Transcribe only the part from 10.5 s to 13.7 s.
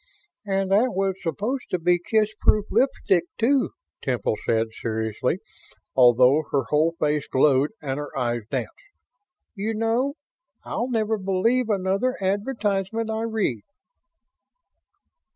I'll never believe another advertisement I read."